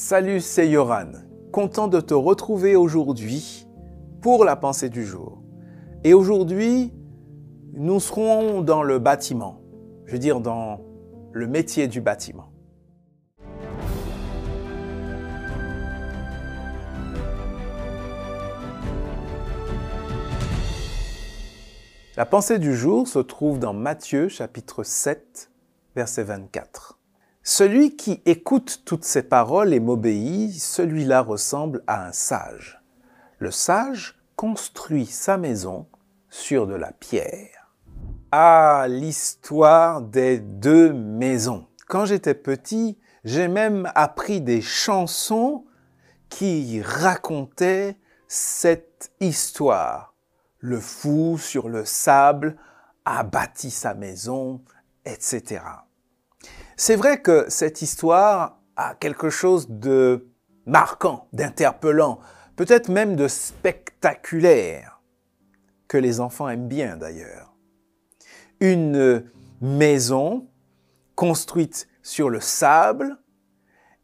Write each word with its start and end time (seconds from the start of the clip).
Salut, 0.00 0.40
c'est 0.40 0.68
Yoran. 0.68 1.10
Content 1.50 1.88
de 1.88 2.00
te 2.00 2.14
retrouver 2.14 2.76
aujourd'hui 2.76 3.66
pour 4.22 4.44
la 4.44 4.54
pensée 4.54 4.90
du 4.90 5.04
jour. 5.04 5.42
Et 6.04 6.14
aujourd'hui, 6.14 6.94
nous 7.72 7.98
serons 7.98 8.62
dans 8.62 8.84
le 8.84 9.00
bâtiment, 9.00 9.60
je 10.06 10.12
veux 10.12 10.20
dire 10.20 10.40
dans 10.40 10.80
le 11.32 11.48
métier 11.48 11.88
du 11.88 12.00
bâtiment. 12.00 12.52
La 22.16 22.24
pensée 22.24 22.60
du 22.60 22.76
jour 22.76 23.08
se 23.08 23.18
trouve 23.18 23.58
dans 23.58 23.74
Matthieu 23.74 24.28
chapitre 24.28 24.84
7, 24.84 25.50
verset 25.96 26.22
24. 26.22 26.97
Celui 27.50 27.96
qui 27.96 28.20
écoute 28.26 28.82
toutes 28.84 29.06
ces 29.06 29.22
paroles 29.22 29.72
et 29.72 29.80
m'obéit, 29.80 30.52
celui-là 30.52 31.22
ressemble 31.22 31.82
à 31.86 32.06
un 32.06 32.12
sage. 32.12 32.82
Le 33.38 33.50
sage 33.50 34.20
construit 34.36 35.06
sa 35.06 35.38
maison 35.38 35.86
sur 36.28 36.66
de 36.66 36.74
la 36.74 36.92
pierre. 36.92 37.72
Ah, 38.32 38.84
l'histoire 38.86 40.02
des 40.02 40.40
deux 40.40 40.92
maisons. 40.92 41.66
Quand 41.86 42.04
j'étais 42.04 42.34
petit, 42.34 42.98
j'ai 43.24 43.48
même 43.48 43.90
appris 43.94 44.42
des 44.42 44.60
chansons 44.60 45.64
qui 46.28 46.82
racontaient 46.82 47.96
cette 48.26 49.10
histoire. 49.20 50.12
Le 50.58 50.78
fou 50.78 51.38
sur 51.38 51.70
le 51.70 51.86
sable 51.86 52.58
a 53.06 53.22
bâti 53.22 53.70
sa 53.70 53.94
maison, 53.94 54.60
etc. 55.06 55.62
C'est 56.80 56.94
vrai 56.94 57.20
que 57.20 57.46
cette 57.48 57.82
histoire 57.82 58.60
a 58.76 58.94
quelque 58.94 59.30
chose 59.30 59.68
de 59.68 60.28
marquant, 60.64 61.26
d'interpellant, 61.32 62.20
peut-être 62.54 62.88
même 62.88 63.16
de 63.16 63.26
spectaculaire, 63.26 65.00
que 65.88 65.98
les 65.98 66.20
enfants 66.20 66.48
aiment 66.48 66.68
bien 66.68 66.96
d'ailleurs. 66.96 67.52
Une 68.60 69.28
maison 69.60 70.46
construite 71.16 71.88
sur 72.04 72.30
le 72.30 72.38
sable, 72.38 73.18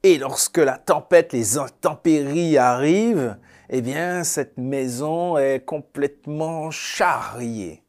et 0.02 0.18
lorsque 0.18 0.58
la 0.58 0.76
tempête, 0.76 1.32
les 1.32 1.58
intempéries 1.58 2.58
arrivent, 2.58 3.36
eh 3.70 3.82
bien, 3.82 4.24
cette 4.24 4.58
maison 4.58 5.38
est 5.38 5.64
complètement 5.64 6.72
charriée. 6.72 7.84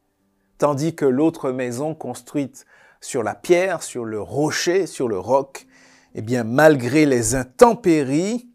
Tandis 0.59 0.93
que 0.93 1.05
l'autre 1.05 1.49
maison 1.49 1.95
construite 1.95 2.67
sur 3.05 3.23
la 3.23 3.35
pierre, 3.35 3.83
sur 3.83 4.03
le 4.03 4.19
rocher, 4.19 4.87
sur 4.87 5.07
le 5.07 5.19
roc, 5.19 5.67
eh 6.15 6.21
bien, 6.21 6.43
malgré 6.43 7.05
les 7.05 7.35
intempéries, 7.35 8.49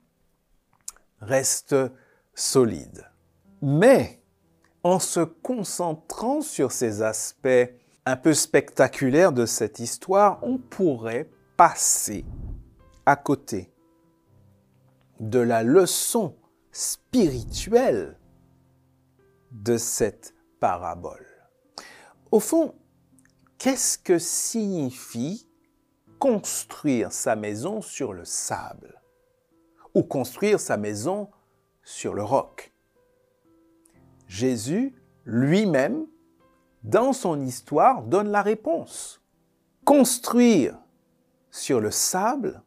reste 1.20 1.76
solide. 2.34 3.06
Mais, 3.62 4.20
en 4.82 4.98
se 4.98 5.20
concentrant 5.20 6.40
sur 6.40 6.72
ces 6.72 7.02
aspects 7.02 7.70
un 8.06 8.16
peu 8.16 8.34
spectaculaires 8.34 9.32
de 9.32 9.46
cette 9.46 9.78
histoire, 9.78 10.38
on 10.42 10.58
pourrait 10.58 11.30
passer 11.56 12.24
à 13.06 13.14
côté 13.16 13.70
de 15.20 15.38
la 15.38 15.62
leçon 15.62 16.34
spirituelle 16.72 18.18
de 19.52 19.76
cette 19.76 20.34
parabole. 20.60 21.26
Au 22.30 22.40
fond, 22.40 22.74
Qu'est-ce 23.60 23.98
que 23.98 24.18
signifie 24.18 25.46
construire 26.18 27.12
sa 27.12 27.36
maison 27.36 27.82
sur 27.82 28.14
le 28.14 28.24
sable 28.24 29.02
ou 29.92 30.02
construire 30.02 30.58
sa 30.58 30.78
maison 30.78 31.28
sur 31.82 32.14
le 32.14 32.22
roc? 32.22 32.72
Jésus 34.26 34.94
lui-même, 35.26 36.06
dans 36.84 37.12
son 37.12 37.38
histoire, 37.42 38.02
donne 38.02 38.30
la 38.30 38.40
réponse. 38.40 39.22
Construire 39.84 40.78
sur 41.50 41.82
le 41.82 41.90
sable, 41.90 42.62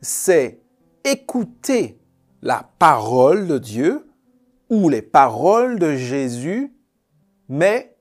c'est 0.00 0.62
écouter 1.02 1.98
la 2.40 2.70
parole 2.78 3.48
de 3.48 3.58
Dieu 3.58 4.08
ou 4.70 4.88
les 4.88 5.02
paroles 5.02 5.80
de 5.80 5.96
Jésus, 5.96 6.72
mais 7.48 7.96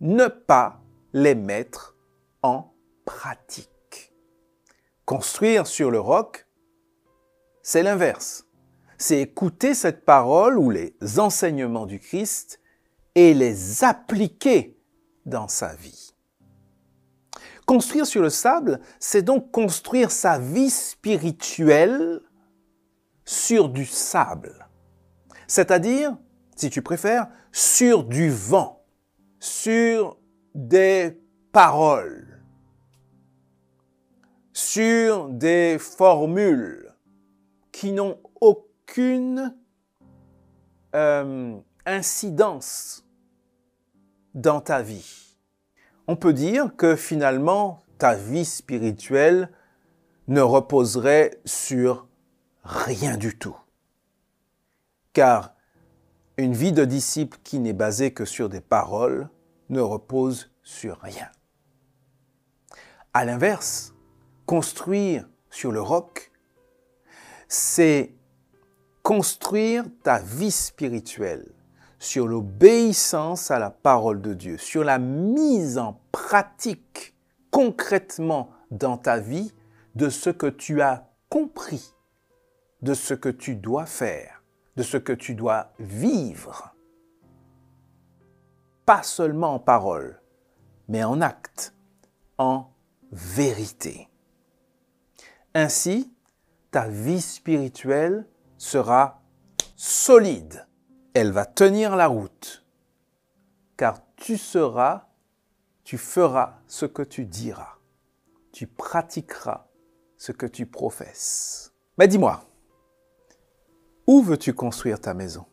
ne 0.00 0.26
pas 0.26 0.82
les 1.12 1.34
mettre 1.34 1.96
en 2.42 2.74
pratique. 3.04 4.12
Construire 5.04 5.66
sur 5.66 5.90
le 5.90 6.00
roc, 6.00 6.46
c'est 7.62 7.82
l'inverse. 7.82 8.46
C'est 8.98 9.20
écouter 9.20 9.74
cette 9.74 10.04
parole 10.04 10.58
ou 10.58 10.70
les 10.70 10.96
enseignements 11.18 11.86
du 11.86 12.00
Christ 12.00 12.60
et 13.14 13.34
les 13.34 13.84
appliquer 13.84 14.78
dans 15.24 15.48
sa 15.48 15.74
vie. 15.74 16.14
Construire 17.66 18.06
sur 18.06 18.22
le 18.22 18.30
sable, 18.30 18.80
c'est 19.00 19.22
donc 19.22 19.50
construire 19.50 20.12
sa 20.12 20.38
vie 20.38 20.70
spirituelle 20.70 22.20
sur 23.24 23.68
du 23.68 23.84
sable. 23.84 24.68
C'est-à-dire, 25.48 26.16
si 26.54 26.70
tu 26.70 26.80
préfères, 26.80 27.28
sur 27.50 28.04
du 28.04 28.30
vent, 28.30 28.84
sur 29.40 30.18
des 30.56 31.20
paroles, 31.52 32.42
sur 34.54 35.28
des 35.28 35.76
formules 35.78 36.94
qui 37.72 37.92
n'ont 37.92 38.18
aucune 38.40 39.54
euh, 40.94 41.58
incidence 41.84 43.04
dans 44.34 44.62
ta 44.62 44.80
vie. 44.80 45.36
On 46.06 46.16
peut 46.16 46.32
dire 46.32 46.74
que 46.74 46.96
finalement, 46.96 47.80
ta 47.98 48.14
vie 48.14 48.46
spirituelle 48.46 49.50
ne 50.26 50.40
reposerait 50.40 51.38
sur 51.44 52.08
rien 52.64 53.18
du 53.18 53.36
tout. 53.36 53.58
Car 55.12 55.54
une 56.38 56.54
vie 56.54 56.72
de 56.72 56.86
disciple 56.86 57.36
qui 57.44 57.58
n'est 57.58 57.74
basée 57.74 58.14
que 58.14 58.24
sur 58.24 58.48
des 58.48 58.62
paroles 58.62 59.28
ne 59.68 59.80
repose 59.80 60.50
sur 60.62 60.98
rien. 61.00 61.28
À 63.12 63.24
l'inverse, 63.24 63.94
construire 64.44 65.28
sur 65.50 65.72
le 65.72 65.80
roc, 65.80 66.30
c'est 67.48 68.14
construire 69.02 69.84
ta 70.02 70.18
vie 70.18 70.50
spirituelle 70.50 71.52
sur 71.98 72.26
l'obéissance 72.26 73.50
à 73.50 73.58
la 73.58 73.70
parole 73.70 74.20
de 74.20 74.34
Dieu, 74.34 74.58
sur 74.58 74.84
la 74.84 74.98
mise 74.98 75.78
en 75.78 76.00
pratique 76.12 77.16
concrètement 77.50 78.50
dans 78.70 78.98
ta 78.98 79.18
vie 79.18 79.54
de 79.94 80.08
ce 80.08 80.30
que 80.30 80.46
tu 80.46 80.82
as 80.82 81.08
compris, 81.30 81.94
de 82.82 82.94
ce 82.94 83.14
que 83.14 83.30
tu 83.30 83.56
dois 83.56 83.86
faire, 83.86 84.42
de 84.76 84.82
ce 84.82 84.98
que 84.98 85.12
tu 85.12 85.34
dois 85.34 85.72
vivre 85.78 86.75
pas 88.86 89.02
seulement 89.02 89.54
en 89.54 89.58
parole, 89.58 90.22
mais 90.88 91.02
en 91.02 91.20
acte, 91.20 91.74
en 92.38 92.70
vérité. 93.10 94.08
Ainsi, 95.54 96.14
ta 96.70 96.86
vie 96.86 97.20
spirituelle 97.20 98.28
sera 98.58 99.22
solide. 99.74 100.66
Elle 101.14 101.32
va 101.32 101.46
tenir 101.46 101.96
la 101.96 102.06
route, 102.06 102.64
car 103.76 104.00
tu 104.16 104.36
seras, 104.36 105.08
tu 105.82 105.98
feras 105.98 106.60
ce 106.68 106.86
que 106.86 107.02
tu 107.02 107.24
diras. 107.24 107.78
Tu 108.52 108.66
pratiqueras 108.66 109.66
ce 110.16 110.32
que 110.32 110.46
tu 110.46 110.66
professes. 110.66 111.74
Mais 111.98 112.08
dis-moi, 112.08 112.42
où 114.06 114.22
veux-tu 114.22 114.54
construire 114.54 115.00
ta 115.00 115.12
maison? 115.12 115.46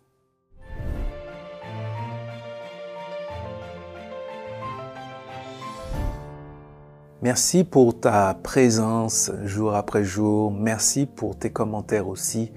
Merci 7.23 7.63
pour 7.63 7.97
ta 7.97 8.33
présence 8.33 9.31
jour 9.45 9.75
après 9.75 10.03
jour. 10.03 10.51
Merci 10.51 11.05
pour 11.05 11.37
tes 11.37 11.51
commentaires 11.51 12.09
aussi, 12.09 12.51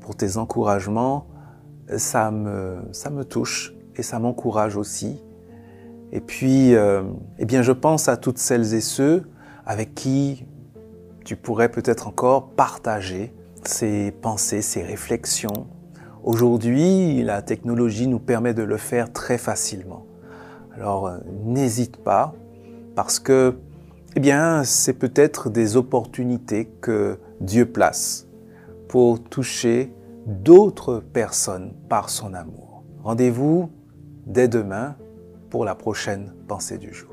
pour 0.00 0.14
tes 0.14 0.36
encouragements. 0.36 1.26
Ça 1.96 2.30
me, 2.30 2.82
ça 2.92 3.08
me 3.08 3.24
touche 3.24 3.72
et 3.96 4.02
ça 4.02 4.18
m'encourage 4.18 4.76
aussi. 4.76 5.22
Et 6.12 6.20
puis, 6.20 6.74
euh, 6.74 7.04
eh 7.38 7.46
bien, 7.46 7.62
je 7.62 7.72
pense 7.72 8.06
à 8.10 8.18
toutes 8.18 8.36
celles 8.36 8.74
et 8.74 8.82
ceux 8.82 9.22
avec 9.64 9.94
qui 9.94 10.44
tu 11.24 11.34
pourrais 11.34 11.70
peut-être 11.70 12.06
encore 12.06 12.50
partager 12.50 13.32
ces 13.64 14.10
pensées, 14.10 14.60
ces 14.60 14.82
réflexions. 14.82 15.68
Aujourd'hui, 16.22 17.22
la 17.22 17.40
technologie 17.40 18.08
nous 18.08 18.20
permet 18.20 18.52
de 18.52 18.62
le 18.62 18.76
faire 18.76 19.10
très 19.10 19.38
facilement. 19.38 20.04
Alors, 20.76 21.06
euh, 21.06 21.16
n'hésite 21.46 21.96
pas 21.96 22.34
parce 22.94 23.18
que 23.18 23.56
eh 24.14 24.20
bien, 24.20 24.62
c'est 24.64 24.92
peut-être 24.92 25.48
des 25.48 25.76
opportunités 25.76 26.66
que 26.80 27.18
Dieu 27.40 27.64
place 27.64 28.26
pour 28.88 29.22
toucher 29.22 29.94
d'autres 30.26 31.00
personnes 31.00 31.72
par 31.88 32.10
son 32.10 32.34
amour. 32.34 32.84
Rendez-vous 33.02 33.70
dès 34.26 34.48
demain 34.48 34.96
pour 35.50 35.64
la 35.64 35.74
prochaine 35.74 36.34
pensée 36.46 36.78
du 36.78 36.92
jour. 36.92 37.11